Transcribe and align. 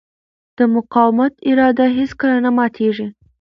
د 0.57 0.59
مقاومت 0.75 1.33
اراده 1.49 1.85
هېڅکله 1.97 2.37
نه 2.45 2.51
ماتېږي. 2.57 3.07